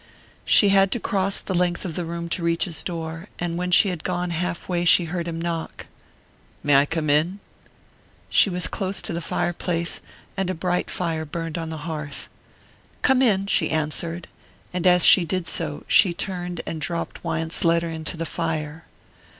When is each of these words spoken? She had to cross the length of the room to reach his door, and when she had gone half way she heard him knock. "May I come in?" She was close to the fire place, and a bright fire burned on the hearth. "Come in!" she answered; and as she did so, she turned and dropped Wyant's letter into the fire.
She 0.45 0.69
had 0.69 0.91
to 0.93 0.99
cross 0.99 1.39
the 1.39 1.53
length 1.53 1.85
of 1.85 1.93
the 1.95 2.05
room 2.05 2.27
to 2.29 2.41
reach 2.41 2.65
his 2.65 2.81
door, 2.83 3.27
and 3.37 3.55
when 3.55 3.69
she 3.69 3.89
had 3.89 4.03
gone 4.03 4.31
half 4.31 4.67
way 4.67 4.83
she 4.83 5.05
heard 5.05 5.27
him 5.27 5.39
knock. 5.39 5.85
"May 6.63 6.75
I 6.75 6.87
come 6.87 7.07
in?" 7.07 7.39
She 8.27 8.49
was 8.49 8.67
close 8.67 9.03
to 9.03 9.13
the 9.13 9.21
fire 9.21 9.53
place, 9.53 10.01
and 10.35 10.49
a 10.49 10.55
bright 10.55 10.89
fire 10.89 11.23
burned 11.23 11.59
on 11.59 11.69
the 11.69 11.77
hearth. 11.85 12.29
"Come 13.03 13.21
in!" 13.21 13.45
she 13.45 13.69
answered; 13.69 14.27
and 14.73 14.87
as 14.87 15.05
she 15.05 15.23
did 15.23 15.47
so, 15.47 15.83
she 15.87 16.13
turned 16.15 16.61
and 16.65 16.81
dropped 16.81 17.23
Wyant's 17.23 17.63
letter 17.63 17.91
into 17.91 18.17
the 18.17 18.25
fire. 18.25 18.85